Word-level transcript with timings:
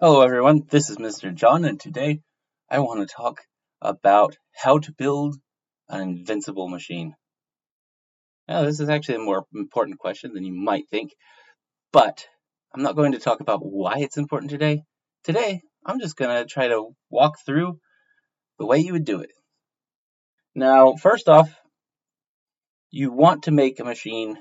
Hello 0.00 0.20
everyone, 0.20 0.62
this 0.70 0.90
is 0.90 0.96
Mr. 0.96 1.34
John 1.34 1.64
and 1.64 1.80
today 1.80 2.20
I 2.70 2.78
want 2.78 3.00
to 3.00 3.12
talk 3.12 3.40
about 3.82 4.36
how 4.54 4.78
to 4.78 4.92
build 4.92 5.34
an 5.88 6.02
invincible 6.02 6.68
machine. 6.68 7.16
Now 8.46 8.62
this 8.62 8.78
is 8.78 8.88
actually 8.88 9.16
a 9.16 9.26
more 9.26 9.44
important 9.52 9.98
question 9.98 10.34
than 10.34 10.44
you 10.44 10.54
might 10.54 10.88
think, 10.88 11.16
but 11.92 12.24
I'm 12.72 12.84
not 12.84 12.94
going 12.94 13.10
to 13.10 13.18
talk 13.18 13.40
about 13.40 13.58
why 13.58 13.94
it's 13.96 14.18
important 14.18 14.52
today. 14.52 14.84
Today 15.24 15.62
I'm 15.84 15.98
just 15.98 16.14
going 16.14 16.30
to 16.30 16.48
try 16.48 16.68
to 16.68 16.90
walk 17.10 17.34
through 17.44 17.80
the 18.60 18.66
way 18.66 18.78
you 18.78 18.92
would 18.92 19.04
do 19.04 19.22
it. 19.22 19.32
Now 20.54 20.94
first 20.94 21.28
off, 21.28 21.52
you 22.92 23.10
want 23.10 23.42
to 23.42 23.50
make 23.50 23.80
a 23.80 23.84
machine 23.84 24.38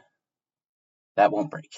that 1.15 1.31
won't 1.31 1.49
break. 1.49 1.71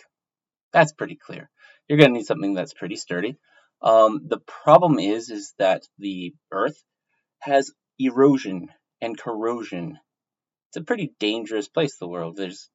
That's 0.73 0.91
pretty 0.91 1.15
clear. 1.15 1.49
You're 1.87 1.97
going 1.97 2.11
to 2.11 2.17
need 2.17 2.25
something 2.25 2.55
that's 2.55 2.73
pretty 2.73 2.97
sturdy. 2.97 3.37
Um, 3.81 4.27
the 4.27 4.39
problem 4.39 4.99
is, 4.99 5.29
is 5.29 5.53
that 5.57 5.83
the 5.97 6.33
Earth 6.51 6.81
has 7.39 7.71
erosion 7.97 8.69
and 9.01 9.17
corrosion. 9.17 9.97
It's 10.69 10.77
a 10.77 10.83
pretty 10.83 11.13
dangerous 11.19 11.67
place, 11.67 11.97
the 11.97 12.07
world. 12.07 12.35
There's 12.35 12.69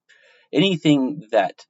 anything 0.52 1.29
that 1.30 1.66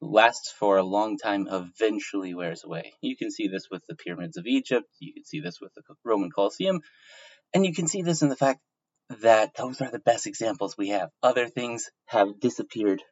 lasts 0.00 0.52
for 0.58 0.78
a 0.78 0.82
long 0.82 1.16
time 1.16 1.48
eventually 1.50 2.34
wears 2.34 2.64
away. 2.64 2.92
You 3.00 3.16
can 3.16 3.30
see 3.30 3.48
this 3.48 3.68
with 3.70 3.82
the 3.88 3.94
pyramids 3.94 4.36
of 4.36 4.46
Egypt, 4.46 4.88
you 4.98 5.14
can 5.14 5.24
see 5.24 5.40
this 5.40 5.60
with 5.60 5.72
the 5.74 5.82
Roman 6.04 6.30
Colosseum, 6.30 6.80
and 7.54 7.64
you 7.64 7.72
can 7.72 7.86
see 7.86 8.02
this 8.02 8.22
in 8.22 8.28
the 8.28 8.36
fact 8.36 8.60
that 9.20 9.54
those 9.54 9.80
are 9.80 9.90
the 9.90 9.98
best 9.98 10.26
examples 10.26 10.76
we 10.76 10.88
have. 10.88 11.10
Other 11.22 11.46
things 11.46 11.90
have 12.06 12.40
disappeared, 12.40 13.02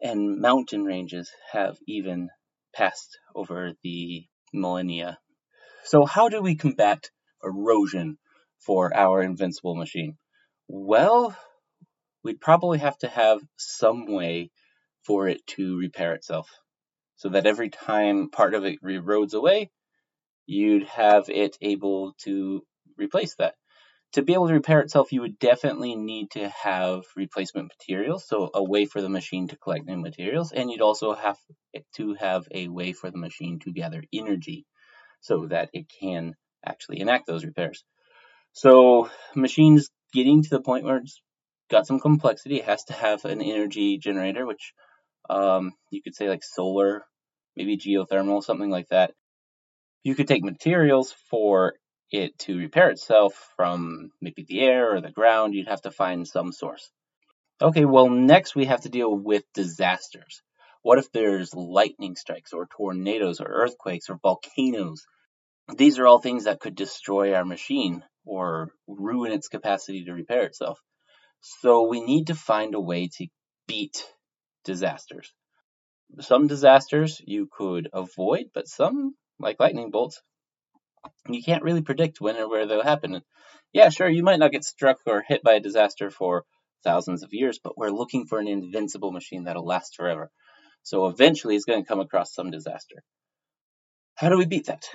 and 0.00 0.40
mountain 0.40 0.84
ranges 0.84 1.30
have 1.52 1.76
even 1.86 2.30
passed 2.74 3.18
over 3.34 3.72
the 3.82 4.26
millennia. 4.52 5.18
So, 5.84 6.04
how 6.04 6.28
do 6.28 6.40
we 6.42 6.56
combat 6.56 7.10
erosion 7.42 8.18
for 8.58 8.94
our 8.94 9.22
invincible 9.22 9.74
machine? 9.74 10.16
Well, 10.68 11.36
we'd 12.22 12.40
probably 12.40 12.78
have 12.78 12.98
to 12.98 13.08
have 13.08 13.40
some 13.56 14.06
way 14.06 14.50
for 15.06 15.28
it 15.28 15.46
to 15.46 15.78
repair 15.78 16.14
itself. 16.14 16.50
So 17.16 17.30
that 17.30 17.46
every 17.46 17.70
time 17.70 18.30
part 18.30 18.54
of 18.54 18.64
it 18.64 18.82
erodes 18.82 19.34
away, 19.34 19.70
you'd 20.46 20.86
have 20.88 21.28
it 21.28 21.56
able 21.60 22.14
to 22.24 22.62
replace 22.96 23.34
that. 23.36 23.54
To 24.12 24.22
be 24.22 24.32
able 24.32 24.48
to 24.48 24.54
repair 24.54 24.80
itself, 24.80 25.12
you 25.12 25.20
would 25.20 25.38
definitely 25.38 25.94
need 25.94 26.30
to 26.32 26.48
have 26.48 27.02
replacement 27.16 27.70
materials, 27.78 28.26
so 28.26 28.50
a 28.54 28.62
way 28.62 28.86
for 28.86 29.02
the 29.02 29.08
machine 29.08 29.48
to 29.48 29.56
collect 29.58 29.86
new 29.86 29.98
materials, 29.98 30.52
and 30.52 30.70
you'd 30.70 30.80
also 30.80 31.12
have 31.14 31.36
to 31.96 32.14
have 32.14 32.46
a 32.50 32.68
way 32.68 32.92
for 32.92 33.10
the 33.10 33.18
machine 33.18 33.58
to 33.60 33.72
gather 33.72 34.02
energy 34.12 34.66
so 35.20 35.46
that 35.46 35.70
it 35.72 35.86
can 36.00 36.34
actually 36.64 37.00
enact 37.00 37.26
those 37.26 37.44
repairs. 37.44 37.84
So, 38.52 39.10
machines 39.34 39.90
getting 40.12 40.42
to 40.42 40.50
the 40.50 40.60
point 40.60 40.84
where 40.84 40.98
it's 40.98 41.20
got 41.70 41.86
some 41.86 42.00
complexity, 42.00 42.56
it 42.56 42.64
has 42.64 42.84
to 42.84 42.92
have 42.92 43.24
an 43.24 43.42
energy 43.42 43.98
generator, 43.98 44.46
which 44.46 44.72
um, 45.28 45.72
you 45.90 46.02
could 46.02 46.14
say 46.14 46.28
like 46.28 46.42
solar, 46.42 47.04
maybe 47.56 47.76
geothermal, 47.76 48.42
something 48.42 48.70
like 48.70 48.88
that. 48.88 49.12
You 50.02 50.14
could 50.14 50.28
take 50.28 50.44
materials 50.44 51.14
for 51.30 51.74
it 52.10 52.38
to 52.40 52.56
repair 52.56 52.90
itself 52.90 53.52
from 53.56 54.10
maybe 54.20 54.44
the 54.48 54.60
air 54.60 54.94
or 54.94 55.00
the 55.00 55.10
ground, 55.10 55.54
you'd 55.54 55.68
have 55.68 55.82
to 55.82 55.90
find 55.90 56.26
some 56.26 56.52
source. 56.52 56.90
Okay, 57.60 57.84
well, 57.84 58.08
next 58.08 58.54
we 58.54 58.66
have 58.66 58.82
to 58.82 58.88
deal 58.88 59.14
with 59.14 59.42
disasters. 59.52 60.42
What 60.82 60.98
if 60.98 61.10
there's 61.12 61.54
lightning 61.54 62.16
strikes 62.16 62.52
or 62.52 62.66
tornadoes 62.66 63.40
or 63.40 63.46
earthquakes 63.46 64.08
or 64.08 64.18
volcanoes? 64.22 65.04
These 65.76 65.98
are 65.98 66.06
all 66.06 66.20
things 66.20 66.44
that 66.44 66.60
could 66.60 66.74
destroy 66.74 67.34
our 67.34 67.44
machine 67.44 68.04
or 68.24 68.70
ruin 68.86 69.32
its 69.32 69.48
capacity 69.48 70.04
to 70.04 70.12
repair 70.12 70.44
itself. 70.44 70.80
So 71.40 71.88
we 71.88 72.00
need 72.00 72.28
to 72.28 72.34
find 72.34 72.74
a 72.74 72.80
way 72.80 73.08
to 73.18 73.26
beat 73.66 74.04
disasters. 74.64 75.32
Some 76.20 76.46
disasters 76.46 77.20
you 77.26 77.48
could 77.50 77.88
avoid, 77.92 78.46
but 78.54 78.66
some, 78.66 79.14
like 79.38 79.60
lightning 79.60 79.90
bolts, 79.90 80.22
you 81.28 81.42
can't 81.42 81.62
really 81.62 81.82
predict 81.82 82.20
when 82.20 82.36
or 82.36 82.48
where 82.48 82.66
they'll 82.66 82.82
happen. 82.82 83.20
Yeah, 83.72 83.90
sure, 83.90 84.08
you 84.08 84.22
might 84.22 84.38
not 84.38 84.52
get 84.52 84.64
struck 84.64 84.98
or 85.06 85.22
hit 85.26 85.42
by 85.42 85.54
a 85.54 85.60
disaster 85.60 86.10
for 86.10 86.44
thousands 86.82 87.22
of 87.22 87.32
years, 87.32 87.58
but 87.62 87.76
we're 87.76 87.90
looking 87.90 88.26
for 88.26 88.38
an 88.38 88.48
invincible 88.48 89.12
machine 89.12 89.44
that'll 89.44 89.66
last 89.66 89.94
forever. 89.96 90.30
So 90.88 91.06
eventually 91.08 91.54
it's 91.54 91.66
going 91.66 91.82
to 91.82 91.86
come 91.86 92.00
across 92.00 92.32
some 92.32 92.50
disaster. 92.50 93.02
How 94.14 94.30
do 94.30 94.38
we 94.38 94.46
beat 94.46 94.68
that? 94.68 94.86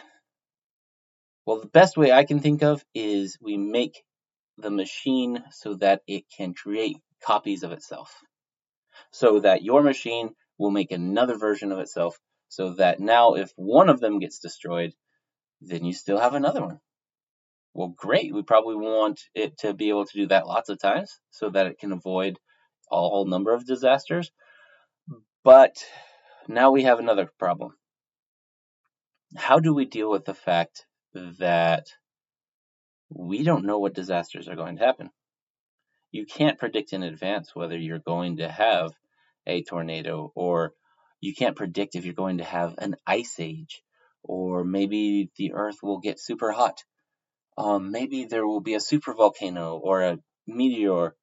Well, 1.45 1.59
the 1.59 1.67
best 1.67 1.97
way 1.97 2.11
I 2.11 2.23
can 2.23 2.39
think 2.39 2.63
of 2.63 2.83
is 2.95 3.37
we 3.39 3.57
make 3.57 4.03
the 4.57 4.71
machine 4.71 5.43
so 5.51 5.75
that 5.75 6.01
it 6.07 6.23
can 6.35 6.55
create 6.55 6.97
copies 7.23 7.61
of 7.61 7.71
itself. 7.71 8.11
So 9.11 9.41
that 9.41 9.61
your 9.61 9.83
machine 9.83 10.31
will 10.57 10.71
make 10.71 10.91
another 10.91 11.37
version 11.37 11.71
of 11.71 11.77
itself 11.77 12.17
so 12.49 12.73
that 12.73 12.99
now 12.99 13.35
if 13.35 13.51
one 13.55 13.87
of 13.87 13.99
them 13.99 14.17
gets 14.17 14.39
destroyed, 14.39 14.95
then 15.61 15.85
you 15.85 15.93
still 15.93 16.17
have 16.17 16.33
another 16.33 16.61
one. 16.61 16.79
Well, 17.75 17.93
great. 17.95 18.33
We 18.33 18.41
probably 18.41 18.77
want 18.77 19.19
it 19.35 19.59
to 19.59 19.75
be 19.75 19.89
able 19.89 20.05
to 20.05 20.17
do 20.21 20.25
that 20.29 20.47
lots 20.47 20.69
of 20.69 20.79
times 20.79 21.19
so 21.29 21.51
that 21.51 21.67
it 21.67 21.77
can 21.77 21.91
avoid 21.91 22.39
a 22.91 22.95
whole 22.95 23.27
number 23.27 23.53
of 23.53 23.67
disasters. 23.67 24.31
But 25.43 25.83
now 26.47 26.71
we 26.71 26.83
have 26.83 26.99
another 26.99 27.29
problem. 27.37 27.75
How 29.35 29.59
do 29.59 29.73
we 29.73 29.85
deal 29.85 30.09
with 30.09 30.25
the 30.25 30.33
fact 30.33 30.85
that 31.13 31.87
we 33.09 33.43
don't 33.43 33.65
know 33.65 33.79
what 33.79 33.93
disasters 33.93 34.47
are 34.47 34.55
going 34.55 34.77
to 34.77 34.85
happen? 34.85 35.09
You 36.11 36.25
can't 36.25 36.59
predict 36.59 36.93
in 36.93 37.03
advance 37.03 37.55
whether 37.55 37.77
you're 37.77 37.99
going 37.99 38.37
to 38.37 38.49
have 38.49 38.93
a 39.45 39.63
tornado 39.63 40.31
or 40.35 40.73
you 41.19 41.33
can't 41.33 41.55
predict 41.55 41.95
if 41.95 42.05
you're 42.05 42.13
going 42.13 42.37
to 42.37 42.43
have 42.43 42.75
an 42.77 42.95
ice 43.05 43.39
age 43.39 43.83
or 44.23 44.63
maybe 44.63 45.29
the 45.37 45.53
earth 45.53 45.77
will 45.83 45.99
get 45.99 46.19
super 46.19 46.51
hot. 46.51 46.83
Um, 47.57 47.91
maybe 47.91 48.25
there 48.25 48.47
will 48.47 48.61
be 48.61 48.75
a 48.75 48.79
super 48.79 49.13
volcano 49.13 49.77
or 49.77 50.01
a 50.01 50.19
meteor 50.47 51.15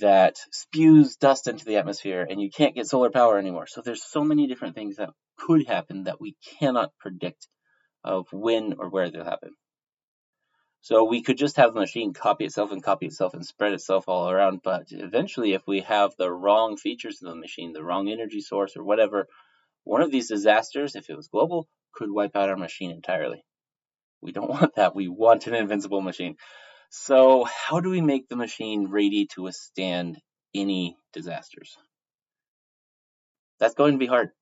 that 0.00 0.36
spews 0.52 1.16
dust 1.16 1.48
into 1.48 1.64
the 1.64 1.76
atmosphere 1.76 2.26
and 2.28 2.40
you 2.40 2.50
can't 2.50 2.74
get 2.74 2.86
solar 2.86 3.10
power 3.10 3.38
anymore. 3.38 3.66
So 3.66 3.80
there's 3.80 4.04
so 4.04 4.22
many 4.22 4.46
different 4.46 4.74
things 4.74 4.96
that 4.96 5.10
could 5.36 5.66
happen 5.66 6.04
that 6.04 6.20
we 6.20 6.36
cannot 6.58 6.92
predict 7.00 7.48
of 8.04 8.26
when 8.32 8.74
or 8.78 8.88
where 8.88 9.10
they'll 9.10 9.24
happen. 9.24 9.50
So 10.82 11.04
we 11.04 11.22
could 11.22 11.38
just 11.38 11.56
have 11.56 11.74
the 11.74 11.80
machine 11.80 12.12
copy 12.12 12.44
itself 12.44 12.72
and 12.72 12.82
copy 12.82 13.06
itself 13.06 13.34
and 13.34 13.46
spread 13.46 13.72
itself 13.72 14.08
all 14.08 14.28
around, 14.28 14.62
but 14.64 14.86
eventually 14.90 15.52
if 15.52 15.62
we 15.66 15.80
have 15.80 16.12
the 16.16 16.30
wrong 16.30 16.76
features 16.76 17.22
of 17.22 17.28
the 17.28 17.36
machine, 17.36 17.72
the 17.72 17.84
wrong 17.84 18.08
energy 18.08 18.40
source 18.40 18.76
or 18.76 18.82
whatever, 18.82 19.28
one 19.84 20.02
of 20.02 20.10
these 20.10 20.28
disasters, 20.28 20.96
if 20.96 21.08
it 21.08 21.16
was 21.16 21.28
global, 21.28 21.68
could 21.92 22.10
wipe 22.10 22.34
out 22.34 22.48
our 22.48 22.56
machine 22.56 22.90
entirely. 22.90 23.44
We 24.20 24.32
don't 24.32 24.50
want 24.60 24.74
that. 24.76 24.94
We 24.94 25.08
want 25.08 25.46
an 25.46 25.54
invincible 25.54 26.00
machine. 26.00 26.36
So, 26.94 27.44
how 27.44 27.80
do 27.80 27.88
we 27.88 28.02
make 28.02 28.28
the 28.28 28.36
machine 28.36 28.88
ready 28.88 29.26
to 29.28 29.44
withstand 29.44 30.20
any 30.54 30.98
disasters? 31.14 31.78
That's 33.58 33.74
going 33.74 33.92
to 33.92 33.98
be 33.98 34.06
hard 34.06 34.32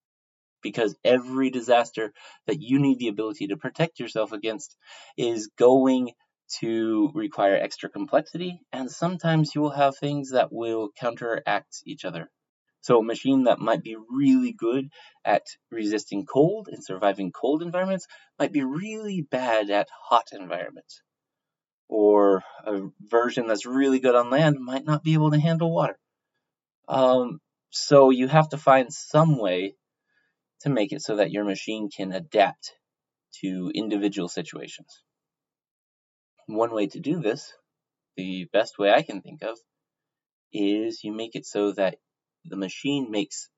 because 0.60 0.96
every 1.04 1.50
disaster 1.50 2.12
that 2.48 2.60
you 2.60 2.80
need 2.80 2.98
the 2.98 3.06
ability 3.06 3.46
to 3.46 3.56
protect 3.56 4.00
yourself 4.00 4.32
against 4.32 4.76
is 5.16 5.48
going 5.56 6.10
to 6.58 7.12
require 7.14 7.54
extra 7.54 7.88
complexity, 7.88 8.60
and 8.72 8.90
sometimes 8.90 9.54
you 9.54 9.60
will 9.60 9.70
have 9.70 9.96
things 9.96 10.32
that 10.32 10.52
will 10.52 10.90
counteract 10.98 11.84
each 11.86 12.04
other. 12.04 12.28
So 12.80 12.98
a 12.98 13.04
machine 13.04 13.44
that 13.44 13.60
might 13.60 13.84
be 13.84 13.94
really 14.10 14.52
good 14.52 14.88
at 15.24 15.46
resisting 15.70 16.26
cold 16.26 16.66
and 16.68 16.84
surviving 16.84 17.30
cold 17.30 17.62
environments 17.62 18.08
might 18.40 18.52
be 18.52 18.64
really 18.64 19.22
bad 19.22 19.70
at 19.70 19.88
hot 20.08 20.30
environments. 20.32 21.00
Or 21.92 22.45
a 22.65 22.83
version 23.01 23.48
that's 23.48 23.66
really 23.66 23.98
good 23.98 24.15
on 24.15 24.31
land 24.31 24.59
might 24.60 24.84
not 24.84 25.03
be 25.03 25.15
able 25.15 25.33
to 25.33 25.41
handle 25.41 25.75
water. 25.75 25.98
Um, 26.87 27.41
so 27.71 28.10
you 28.10 28.28
have 28.28 28.51
to 28.51 28.59
find 28.59 28.92
some 28.92 29.39
way 29.39 29.75
to 30.60 30.71
make 30.71 30.92
it 30.92 31.03
so 31.03 31.16
that 31.16 31.33
your 31.33 31.42
machine 31.45 31.91
can 31.91 32.13
adapt 32.13 32.75
to 33.41 33.72
individual 33.75 34.28
situations. 34.28 35.03
One 36.47 36.72
way 36.72 36.87
to 36.87 37.01
do 37.01 37.21
this, 37.21 37.53
the 38.16 38.48
best 38.53 38.78
way 38.78 38.92
I 38.92 39.03
can 39.03 39.21
think 39.21 39.42
of, 39.42 39.59
is 40.53 41.03
you 41.03 41.13
make 41.13 41.34
it 41.34 41.45
so 41.45 41.72
that 41.72 41.97
the 42.45 42.57
machine 42.57 43.10
makes 43.10 43.48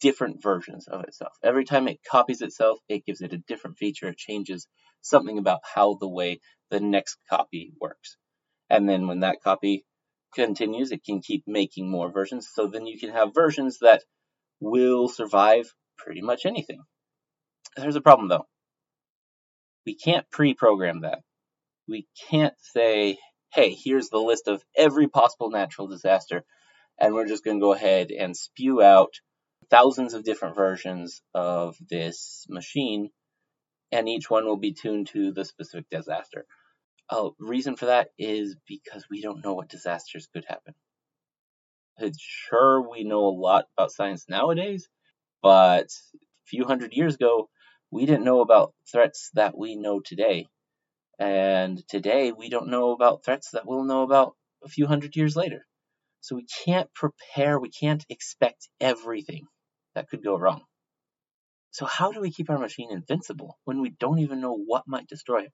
different 0.00 0.40
versions 0.40 0.86
of 0.86 1.02
itself. 1.02 1.32
Every 1.42 1.64
time 1.64 1.88
it 1.88 1.98
copies 2.08 2.42
itself, 2.42 2.78
it 2.88 3.04
gives 3.04 3.22
it 3.22 3.32
a 3.32 3.38
different 3.38 3.78
feature. 3.78 4.08
It 4.08 4.18
changes 4.18 4.68
something 5.02 5.38
about 5.38 5.60
how 5.74 5.94
the 6.00 6.08
way 6.08 6.40
the 6.70 6.80
next 6.80 7.18
copy 7.28 7.72
works. 7.80 8.16
And 8.70 8.88
then 8.88 9.06
when 9.06 9.20
that 9.20 9.42
copy 9.42 9.84
continues, 10.34 10.92
it 10.92 11.04
can 11.04 11.20
keep 11.20 11.44
making 11.46 11.90
more 11.90 12.10
versions. 12.10 12.48
So 12.52 12.66
then 12.66 12.86
you 12.86 12.98
can 12.98 13.10
have 13.10 13.34
versions 13.34 13.78
that 13.80 14.02
will 14.60 15.08
survive 15.08 15.72
pretty 15.98 16.22
much 16.22 16.46
anything. 16.46 16.82
There's 17.76 17.96
a 17.96 18.00
problem 18.00 18.28
though. 18.28 18.46
We 19.84 19.94
can't 19.94 20.30
pre-program 20.30 21.02
that. 21.02 21.20
We 21.88 22.06
can't 22.30 22.54
say, 22.60 23.18
hey, 23.52 23.74
here's 23.74 24.08
the 24.08 24.18
list 24.18 24.48
of 24.48 24.62
every 24.76 25.08
possible 25.08 25.50
natural 25.50 25.88
disaster, 25.88 26.44
and 26.98 27.12
we're 27.12 27.26
just 27.26 27.44
going 27.44 27.58
to 27.58 27.62
go 27.64 27.72
ahead 27.72 28.10
and 28.12 28.36
spew 28.36 28.80
out 28.80 29.14
thousands 29.70 30.14
of 30.14 30.24
different 30.24 30.54
versions 30.54 31.20
of 31.34 31.76
this 31.90 32.46
machine, 32.48 33.10
and 33.92 34.08
each 34.08 34.30
one 34.30 34.46
will 34.46 34.56
be 34.56 34.72
tuned 34.72 35.08
to 35.08 35.32
the 35.32 35.44
specific 35.44 35.88
disaster. 35.90 36.46
A 37.10 37.28
reason 37.38 37.76
for 37.76 37.86
that 37.86 38.08
is 38.18 38.56
because 38.66 39.06
we 39.10 39.20
don't 39.20 39.44
know 39.44 39.54
what 39.54 39.68
disasters 39.68 40.28
could 40.32 40.46
happen. 40.48 40.74
It's 41.98 42.20
sure 42.20 42.88
we 42.88 43.04
know 43.04 43.26
a 43.26 43.38
lot 43.38 43.66
about 43.76 43.92
science 43.92 44.26
nowadays, 44.28 44.88
but 45.42 45.86
a 45.86 46.46
few 46.46 46.64
hundred 46.64 46.94
years 46.94 47.14
ago, 47.14 47.50
we 47.90 48.06
didn't 48.06 48.24
know 48.24 48.40
about 48.40 48.74
threats 48.90 49.30
that 49.34 49.56
we 49.56 49.76
know 49.76 50.00
today. 50.00 50.46
And 51.18 51.86
today, 51.88 52.32
we 52.32 52.48
don't 52.48 52.70
know 52.70 52.92
about 52.92 53.24
threats 53.24 53.50
that 53.52 53.66
we'll 53.66 53.84
know 53.84 54.02
about 54.02 54.34
a 54.64 54.68
few 54.68 54.86
hundred 54.86 55.14
years 55.16 55.36
later. 55.36 55.66
So 56.20 56.36
we 56.36 56.46
can't 56.64 56.92
prepare, 56.94 57.60
we 57.60 57.70
can't 57.70 58.04
expect 58.08 58.68
everything 58.80 59.46
that 59.94 60.08
could 60.08 60.24
go 60.24 60.38
wrong. 60.38 60.62
So, 61.72 61.86
how 61.86 62.12
do 62.12 62.20
we 62.20 62.30
keep 62.30 62.50
our 62.50 62.58
machine 62.58 62.92
invincible 62.92 63.58
when 63.64 63.80
we 63.80 63.90
don't 63.90 64.20
even 64.20 64.40
know 64.40 64.54
what 64.56 64.86
might 64.86 65.08
destroy 65.08 65.44
it? 65.44 65.52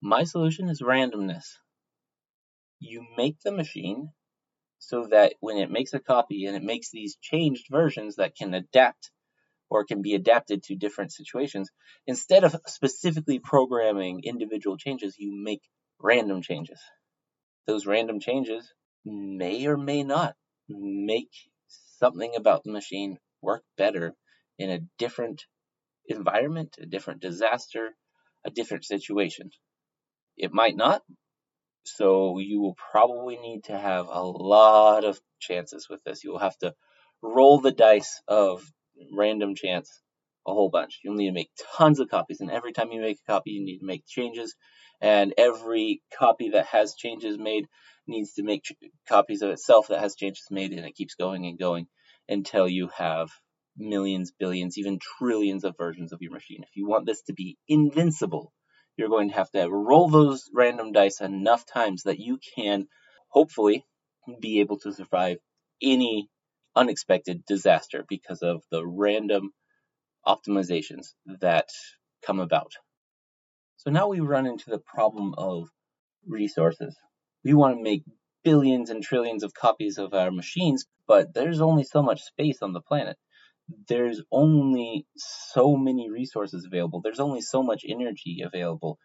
My 0.00 0.24
solution 0.24 0.68
is 0.68 0.82
randomness. 0.82 1.46
You 2.78 3.06
make 3.16 3.40
the 3.40 3.52
machine 3.52 4.12
so 4.78 5.06
that 5.08 5.34
when 5.40 5.58
it 5.58 5.70
makes 5.70 5.94
a 5.94 6.00
copy 6.00 6.46
and 6.46 6.56
it 6.56 6.62
makes 6.62 6.90
these 6.90 7.16
changed 7.16 7.68
versions 7.70 8.16
that 8.16 8.36
can 8.36 8.54
adapt 8.54 9.10
or 9.70 9.84
can 9.84 10.02
be 10.02 10.14
adapted 10.14 10.62
to 10.64 10.76
different 10.76 11.12
situations, 11.12 11.70
instead 12.06 12.44
of 12.44 12.56
specifically 12.66 13.38
programming 13.40 14.22
individual 14.24 14.76
changes, 14.78 15.16
you 15.18 15.32
make 15.34 15.62
random 16.00 16.42
changes. 16.42 16.80
Those 17.66 17.86
random 17.86 18.20
changes 18.20 18.72
may 19.04 19.66
or 19.66 19.76
may 19.76 20.02
not 20.04 20.36
make 20.68 21.32
something 21.98 22.34
about 22.36 22.64
the 22.64 22.72
machine 22.72 23.18
work 23.42 23.62
better 23.76 24.14
in 24.58 24.70
a 24.70 24.80
different 24.98 25.44
environment, 26.08 26.76
a 26.80 26.86
different 26.86 27.20
disaster, 27.20 27.90
a 28.44 28.50
different 28.50 28.84
situation. 28.84 29.50
It 30.36 30.52
might 30.52 30.76
not, 30.76 31.02
so 31.84 32.38
you 32.38 32.60
will 32.60 32.76
probably 32.90 33.36
need 33.36 33.64
to 33.64 33.78
have 33.78 34.08
a 34.08 34.22
lot 34.22 35.04
of 35.04 35.20
chances 35.40 35.88
with 35.88 36.02
this. 36.04 36.24
You 36.24 36.32
will 36.32 36.38
have 36.38 36.58
to 36.58 36.74
roll 37.22 37.60
the 37.60 37.72
dice 37.72 38.20
of 38.28 38.62
random 39.12 39.54
chance 39.54 40.02
a 40.46 40.52
whole 40.52 40.70
bunch. 40.70 41.00
You'll 41.02 41.14
need 41.14 41.28
to 41.28 41.32
make 41.32 41.50
tons 41.76 42.00
of 42.00 42.08
copies, 42.08 42.40
and 42.40 42.50
every 42.50 42.72
time 42.72 42.92
you 42.92 43.00
make 43.00 43.18
a 43.26 43.32
copy, 43.32 43.50
you 43.50 43.64
need 43.64 43.78
to 43.78 43.86
make 43.86 44.06
changes. 44.06 44.54
And 45.00 45.34
every 45.36 46.02
copy 46.18 46.50
that 46.50 46.66
has 46.66 46.94
changes 46.94 47.36
made 47.38 47.66
needs 48.06 48.34
to 48.34 48.42
make 48.42 48.64
copies 49.08 49.42
of 49.42 49.50
itself 49.50 49.88
that 49.88 50.00
has 50.00 50.14
changes 50.14 50.46
made, 50.50 50.72
and 50.72 50.86
it 50.86 50.94
keeps 50.94 51.14
going 51.14 51.46
and 51.46 51.58
going 51.58 51.86
until 52.28 52.68
you 52.68 52.88
have 52.96 53.30
millions, 53.76 54.32
billions, 54.38 54.78
even 54.78 54.98
trillions 55.18 55.64
of 55.64 55.76
versions 55.76 56.12
of 56.12 56.22
your 56.22 56.32
machine. 56.32 56.62
If 56.62 56.76
you 56.76 56.88
want 56.88 57.06
this 57.06 57.22
to 57.22 57.34
be 57.34 57.58
invincible, 57.68 58.52
you're 58.96 59.10
going 59.10 59.28
to 59.28 59.34
have 59.34 59.50
to 59.50 59.68
roll 59.68 60.08
those 60.08 60.48
random 60.54 60.92
dice 60.92 61.20
enough 61.20 61.66
times 61.66 62.04
that 62.04 62.18
you 62.18 62.38
can 62.56 62.86
hopefully 63.28 63.84
be 64.40 64.60
able 64.60 64.78
to 64.78 64.92
survive 64.92 65.38
any 65.82 66.28
unexpected 66.74 67.44
disaster 67.46 68.04
because 68.08 68.42
of 68.42 68.62
the 68.70 68.86
random 68.86 69.50
optimizations 70.26 71.14
that 71.40 71.68
come 72.24 72.40
about. 72.40 72.72
So 73.76 73.90
now 73.90 74.08
we 74.08 74.20
run 74.20 74.46
into 74.46 74.70
the 74.70 74.80
problem 74.80 75.34
of 75.38 75.68
resources. 76.26 76.96
We 77.44 77.54
want 77.54 77.76
to 77.76 77.82
make 77.82 78.02
billions 78.42 78.90
and 78.90 79.02
trillions 79.02 79.42
of 79.42 79.54
copies 79.54 79.98
of 79.98 80.14
our 80.14 80.30
machines, 80.30 80.86
but 81.06 81.34
there's 81.34 81.60
only 81.60 81.84
so 81.84 82.02
much 82.02 82.22
space 82.22 82.62
on 82.62 82.72
the 82.72 82.80
planet. 82.80 83.16
There's 83.88 84.22
only 84.30 85.06
so 85.16 85.76
many 85.76 86.10
resources 86.10 86.64
available. 86.64 87.00
There's 87.00 87.20
only 87.20 87.40
so 87.40 87.62
much 87.62 87.84
energy 87.88 88.42
available. 88.44 88.98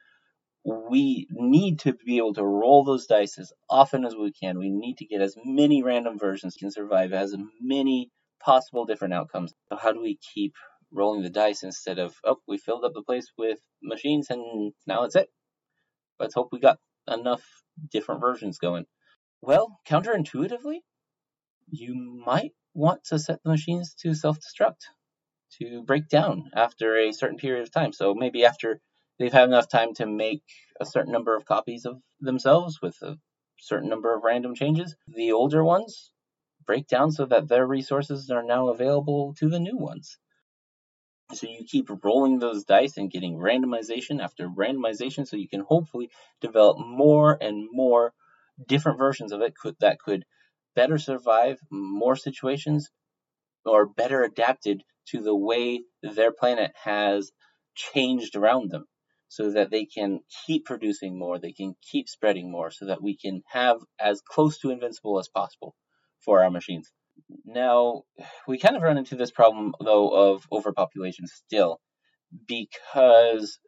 We 0.64 1.28
need 1.32 1.80
to 1.80 1.94
be 1.94 2.18
able 2.18 2.36
to 2.36 2.46
roll 2.46 2.84
those 2.84 3.08
dice 3.08 3.40
as 3.40 3.52
often 3.70 4.06
as 4.06 4.16
we 4.16 4.32
can. 4.32 4.60
We 4.60 4.70
need 4.70 4.98
to 4.98 5.06
get 5.06 5.22
as 5.22 5.36
many 5.44 5.82
random 5.82 6.20
versions 6.20 6.56
can 6.56 6.72
survive 6.72 7.14
as 7.14 7.36
many 7.60 8.12
possible 8.44 8.86
different 8.86 9.16
outcomes. 9.16 9.54
So 9.70 9.78
how 9.78 9.92
do 9.92 10.02
we 10.02 10.20
keep 10.34 10.54
rolling 10.92 11.24
the 11.24 11.30
dice 11.30 11.64
instead 11.64 12.00
of 12.00 12.16
oh 12.24 12.38
we 12.48 12.58
filled 12.58 12.84
up 12.84 12.94
the 12.94 13.02
place 13.02 13.32
with 13.38 13.60
machines 13.82 14.30
and 14.30 14.74
now 14.86 15.04
it's 15.04 15.16
it. 15.16 15.30
Let's 16.20 16.36
hope 16.36 16.50
we 16.52 16.60
got 16.60 16.80
enough 17.08 17.44
different 17.92 18.22
versions 18.22 18.58
going. 18.58 18.86
Well, 19.42 19.80
counterintuitively, 19.88 20.80
you 21.68 21.96
might 21.96 22.52
want 22.74 23.04
to 23.06 23.20
set 23.20 23.42
the 23.44 23.50
machines 23.50 23.96
to 24.02 24.14
self-destruct, 24.14 24.82
to 25.60 25.84
break 25.84 26.08
down 26.10 26.52
after 26.56 26.98
a 26.98 27.12
certain 27.12 27.38
period 27.38 27.64
of 27.64 27.72
time. 27.72 27.94
So 27.94 28.14
maybe 28.14 28.46
after 28.46 28.80
they've 29.18 29.34
had 29.34 29.48
enough 29.48 29.68
time 29.68 29.94
to 29.96 30.06
make 30.06 30.44
a 30.80 30.86
certain 30.86 31.12
number 31.12 31.36
of 31.36 31.46
copies 31.46 31.86
of 31.86 31.98
themselves 32.20 32.82
with 32.82 32.96
a 33.02 33.18
certain 33.58 33.90
number 33.90 34.16
of 34.16 34.24
random 34.24 34.56
changes, 34.56 34.96
the 35.08 35.32
older 35.32 35.64
ones 35.64 36.12
break 36.66 36.88
down 36.88 37.12
so 37.12 37.26
that 37.26 37.48
their 37.48 37.66
resources 37.66 38.30
are 38.30 38.44
now 38.44 38.70
available 38.70 39.34
to 39.40 39.50
the 39.50 39.60
new 39.60 39.78
ones. 39.78 40.18
So 41.34 41.48
you 41.48 41.66
keep 41.66 41.90
rolling 42.04 42.40
those 42.40 42.66
dice 42.66 42.98
and 42.98 43.12
getting 43.12 43.38
randomization 43.38 44.22
after 44.22 44.48
randomization 44.48 45.28
so 45.28 45.38
you 45.38 45.48
can 45.48 45.62
hopefully 45.62 46.10
develop 46.42 46.78
more 46.80 47.38
and 47.42 47.68
more 47.72 48.14
different 48.68 48.98
versions 48.98 49.32
of 49.32 49.42
it 49.42 49.56
could, 49.56 49.76
that 49.80 50.00
could 50.00 50.26
better 50.76 50.98
survive 50.98 51.58
more 51.70 52.16
situations 52.16 52.90
or 53.66 53.86
better 53.88 54.24
adapted 54.24 54.84
to 55.08 55.22
the 55.22 55.36
way 55.36 55.82
their 56.02 56.32
planet 56.32 56.72
has 56.84 57.32
changed 57.76 58.36
around 58.36 58.72
them 58.72 58.86
so 59.28 59.52
that 59.52 59.72
they 59.72 59.86
can 59.86 60.20
keep 60.46 60.66
producing 60.66 61.18
more, 61.18 61.40
they 61.40 61.54
can 61.54 61.76
keep 61.82 62.10
spreading 62.10 62.52
more 62.52 62.70
so 62.70 62.86
that 62.86 63.02
we 63.02 63.16
can 63.16 63.42
have 63.48 63.78
as 64.00 64.22
close 64.22 64.60
to 64.60 64.72
invincible 64.72 65.20
as 65.20 65.30
possible 65.30 65.74
for 66.20 66.44
our 66.44 66.52
machines. 66.52 66.92
Now, 67.46 68.04
we 68.48 68.58
kind 68.58 68.76
of 68.76 68.82
run 68.82 68.98
into 68.98 69.16
this 69.16 69.32
problem, 69.32 69.74
though, 69.80 70.10
of 70.10 70.46
overpopulation 70.52 71.28
still, 71.28 71.80
because 72.48 73.60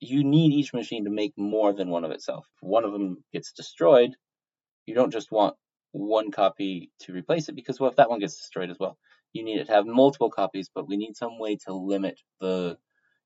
you 0.00 0.24
need 0.24 0.52
each 0.52 0.74
machine 0.74 1.04
to 1.04 1.10
make 1.10 1.32
more 1.36 1.72
than 1.72 1.88
one 1.88 2.04
of 2.04 2.10
itself. 2.10 2.46
If 2.56 2.68
one 2.68 2.84
of 2.84 2.92
them 2.92 3.24
gets 3.32 3.52
destroyed, 3.52 4.10
you 4.86 4.94
don't 4.94 5.12
just 5.12 5.30
want 5.30 5.54
one 5.92 6.30
copy 6.30 6.90
to 7.00 7.12
replace 7.12 7.48
it, 7.48 7.56
because 7.56 7.78
what 7.78 7.90
if 7.90 7.96
that 7.96 8.10
one 8.10 8.20
gets 8.20 8.36
destroyed 8.36 8.70
as 8.70 8.78
well? 8.78 8.98
You 9.32 9.44
need 9.44 9.60
it 9.60 9.66
to 9.66 9.72
have 9.72 9.86
multiple 9.86 10.30
copies, 10.30 10.70
but 10.74 10.88
we 10.88 10.96
need 10.96 11.16
some 11.16 11.38
way 11.38 11.56
to 11.66 11.72
limit 11.72 12.20
the 12.40 12.76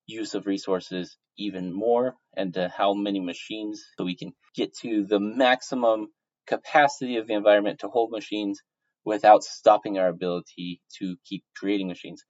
use 0.05 0.35
of 0.35 0.47
resources 0.47 1.17
even 1.37 1.73
more 1.73 2.15
and 2.35 2.53
to 2.53 2.69
how 2.69 2.93
many 2.93 3.19
machines 3.19 3.85
so 3.97 4.05
we 4.05 4.15
can 4.15 4.31
get 4.55 4.73
to 4.73 5.03
the 5.03 5.19
maximum 5.19 6.07
capacity 6.47 7.17
of 7.17 7.27
the 7.27 7.33
environment 7.33 7.79
to 7.79 7.89
hold 7.89 8.09
machines 8.09 8.61
without 9.07 9.41
stopping 9.41 9.97
our 9.97 10.09
ability 10.09 10.81
to 10.99 11.15
keep 11.23 11.41
creating 11.55 11.87
machines. 11.87 12.25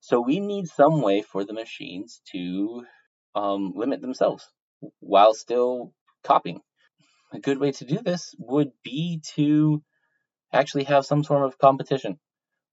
So 0.00 0.20
we 0.20 0.40
need 0.40 0.66
some 0.66 1.02
way 1.02 1.20
for 1.20 1.44
the 1.44 1.52
machines 1.52 2.22
to 2.32 2.84
um, 3.34 3.72
limit 3.76 4.00
themselves 4.00 4.48
while 5.00 5.34
still 5.34 5.92
copying. 6.22 6.60
A 7.34 7.40
good 7.40 7.58
way 7.58 7.72
to 7.72 7.84
do 7.84 7.98
this 7.98 8.34
would 8.38 8.70
be 8.82 9.20
to 9.34 9.82
actually 10.50 10.84
have 10.84 11.04
some 11.04 11.24
sort 11.24 11.44
of 11.44 11.58
competition 11.58 12.18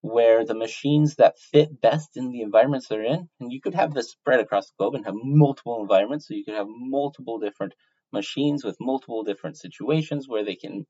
where 0.01 0.45
the 0.45 0.61
machines 0.65 1.15
that 1.15 1.37
fit 1.51 1.81
best 1.81 2.15
in 2.15 2.31
the 2.31 2.41
environments 2.41 2.87
they're 2.87 3.03
in, 3.03 3.27
and 3.39 3.51
you 3.51 3.59
could 3.61 3.75
have 3.75 3.93
this 3.93 4.11
spread 4.11 4.39
across 4.39 4.67
the 4.67 4.73
globe 4.77 4.95
and 4.95 5.05
have 5.05 5.13
multiple 5.45 5.81
environments, 5.81 6.27
so 6.27 6.33
you 6.33 6.45
could 6.45 6.55
have 6.61 6.67
multiple 6.69 7.37
different 7.37 7.73
machines 8.13 8.63
with 8.63 8.77
multiple 8.79 9.23
different 9.23 9.57
situations 9.57 10.27
where 10.27 10.45
they 10.45 10.55
can 10.55 10.85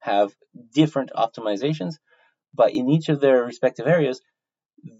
have 0.00 0.34
different 0.74 1.10
optimizations, 1.16 1.94
but 2.54 2.74
in 2.74 2.88
each 2.88 3.08
of 3.08 3.20
their 3.20 3.44
respective 3.44 3.86
areas, 3.86 4.20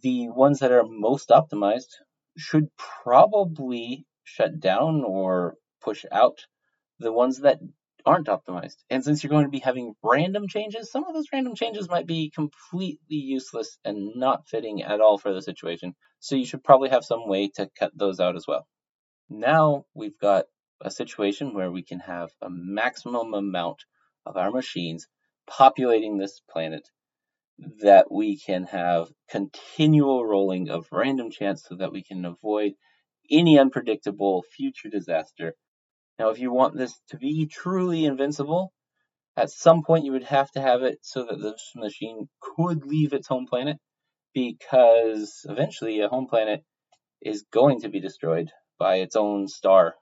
the 0.02 0.28
ones 0.28 0.60
that 0.60 0.72
are 0.72 0.84
most 0.86 1.30
optimized 1.30 1.94
should 2.36 2.68
probably 2.76 4.06
shut 4.24 4.60
down 4.60 5.02
or 5.04 5.54
push 5.82 6.04
out 6.12 6.46
the 6.98 7.12
ones 7.12 7.40
that 7.40 7.58
aren't 8.06 8.28
optimized. 8.28 8.76
And 8.88 9.04
since 9.04 9.22
you're 9.22 9.30
going 9.30 9.44
to 9.44 9.50
be 9.50 9.58
having 9.58 9.94
random 10.02 10.48
changes, 10.48 10.90
some 10.90 11.04
of 11.04 11.14
those 11.14 11.26
random 11.32 11.54
changes 11.54 11.88
might 11.88 12.06
be 12.06 12.30
completely 12.34 13.16
useless 13.16 13.78
and 13.84 14.16
not 14.16 14.48
fitting 14.48 14.82
at 14.82 15.00
all 15.00 15.18
for 15.18 15.32
the 15.32 15.42
situation. 15.42 15.94
So 16.18 16.36
you 16.36 16.46
should 16.46 16.64
probably 16.64 16.90
have 16.90 17.04
some 17.04 17.28
way 17.28 17.50
to 17.56 17.68
cut 17.78 17.92
those 17.94 18.20
out 18.20 18.36
as 18.36 18.46
well. 18.46 18.66
Now 19.28 19.84
we've 19.94 20.18
got 20.18 20.46
a 20.80 20.90
situation 20.90 21.54
where 21.54 21.70
we 21.70 21.82
can 21.82 22.00
have 22.00 22.30
a 22.40 22.48
maximum 22.50 23.34
amount 23.34 23.84
of 24.26 24.36
our 24.36 24.50
machines 24.50 25.06
populating 25.46 26.18
this 26.18 26.40
planet 26.50 26.88
that 27.82 28.10
we 28.10 28.38
can 28.38 28.64
have 28.64 29.08
continual 29.28 30.24
rolling 30.24 30.70
of 30.70 30.88
random 30.92 31.30
chance 31.30 31.64
so 31.68 31.76
that 31.76 31.92
we 31.92 32.02
can 32.02 32.24
avoid 32.24 32.72
any 33.30 33.58
unpredictable 33.58 34.42
future 34.56 34.88
disaster. 34.88 35.54
Now, 36.18 36.30
if 36.30 36.38
you 36.38 36.52
want 36.52 36.76
this 36.76 36.98
to 37.10 37.16
be 37.16 37.46
truly 37.46 38.04
invincible, 38.04 38.72
at 39.36 39.50
some 39.50 39.82
point 39.82 40.04
you 40.04 40.12
would 40.12 40.24
have 40.24 40.50
to 40.52 40.60
have 40.60 40.82
it 40.82 40.98
so 41.02 41.24
that 41.24 41.40
this 41.40 41.72
machine 41.74 42.28
could 42.40 42.84
leave 42.84 43.12
its 43.12 43.28
home 43.28 43.46
planet 43.46 43.78
because 44.34 45.44
eventually 45.48 46.00
a 46.00 46.08
home 46.08 46.26
planet 46.26 46.62
is 47.20 47.44
going 47.52 47.80
to 47.80 47.88
be 47.88 48.00
destroyed 48.00 48.50
by 48.78 48.96
its 48.96 49.16
own 49.16 49.48
star. 49.48 49.94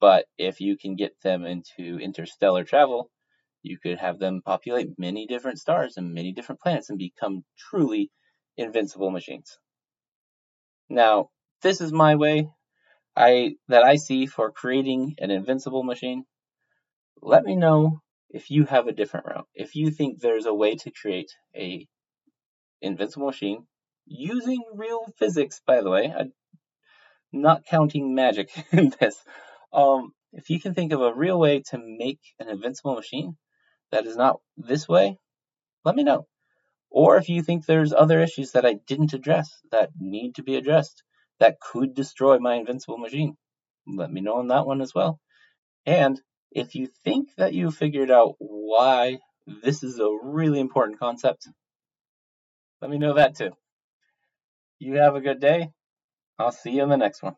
But 0.00 0.26
if 0.38 0.60
you 0.60 0.76
can 0.78 0.96
get 0.96 1.20
them 1.22 1.44
into 1.44 1.98
interstellar 1.98 2.64
travel, 2.64 3.10
you 3.62 3.78
could 3.78 3.98
have 3.98 4.18
them 4.18 4.40
populate 4.42 4.98
many 4.98 5.26
different 5.26 5.58
stars 5.58 5.96
and 5.96 6.14
many 6.14 6.32
different 6.32 6.60
planets 6.60 6.88
and 6.88 6.98
become 6.98 7.44
truly 7.58 8.10
invincible 8.56 9.10
machines. 9.10 9.58
Now, 10.88 11.28
this 11.62 11.80
is 11.80 11.92
my 11.92 12.16
way 12.16 12.48
I 13.14 13.56
that 13.68 13.84
I 13.84 13.96
see 13.96 14.26
for 14.26 14.50
creating 14.50 15.16
an 15.18 15.30
invincible 15.30 15.82
machine. 15.82 16.24
Let 17.20 17.44
me 17.44 17.54
know 17.54 18.00
if 18.30 18.50
you 18.50 18.64
have 18.64 18.86
a 18.86 18.92
different 18.92 19.26
route. 19.26 19.48
If 19.54 19.74
you 19.74 19.90
think 19.90 20.20
there's 20.20 20.46
a 20.46 20.54
way 20.54 20.76
to 20.76 20.90
create 20.90 21.30
a 21.54 21.86
invincible 22.80 23.26
machine 23.26 23.66
using 24.06 24.62
real 24.74 25.06
physics, 25.18 25.60
by 25.66 25.82
the 25.82 25.90
way, 25.90 26.12
I'm 26.16 26.32
not 27.32 27.66
counting 27.66 28.14
magic 28.14 28.50
in 28.72 28.92
this. 28.98 29.22
Um, 29.72 30.12
if 30.32 30.50
you 30.50 30.60
can 30.60 30.74
think 30.74 30.92
of 30.92 31.00
a 31.00 31.14
real 31.14 31.38
way 31.38 31.62
to 31.70 31.78
make 31.78 32.20
an 32.38 32.48
invincible 32.48 32.94
machine 32.94 33.36
that 33.90 34.06
is 34.06 34.16
not 34.16 34.40
this 34.56 34.88
way, 34.88 35.18
let 35.84 35.96
me 35.96 36.04
know. 36.04 36.26
Or 36.90 37.16
if 37.16 37.28
you 37.28 37.42
think 37.42 37.64
there's 37.64 37.92
other 37.92 38.20
issues 38.20 38.52
that 38.52 38.66
I 38.66 38.74
didn't 38.74 39.12
address 39.12 39.60
that 39.70 39.90
need 39.98 40.36
to 40.36 40.42
be 40.42 40.56
addressed 40.56 41.02
that 41.38 41.60
could 41.60 41.94
destroy 41.94 42.38
my 42.38 42.54
invincible 42.54 42.98
machine, 42.98 43.36
let 43.86 44.10
me 44.10 44.20
know 44.20 44.36
on 44.36 44.48
that 44.48 44.66
one 44.66 44.80
as 44.80 44.94
well. 44.94 45.20
And 45.86 46.20
if 46.50 46.74
you 46.74 46.88
think 47.04 47.28
that 47.36 47.54
you 47.54 47.70
figured 47.70 48.10
out 48.10 48.34
why 48.38 49.18
this 49.46 49.82
is 49.82 49.98
a 49.98 50.18
really 50.22 50.60
important 50.60 50.98
concept, 50.98 51.48
let 52.80 52.90
me 52.90 52.98
know 52.98 53.14
that 53.14 53.36
too. 53.36 53.52
You 54.78 54.96
have 54.96 55.14
a 55.14 55.20
good 55.20 55.40
day. 55.40 55.70
I'll 56.38 56.52
see 56.52 56.70
you 56.70 56.82
in 56.82 56.88
the 56.88 56.96
next 56.96 57.22
one. 57.22 57.36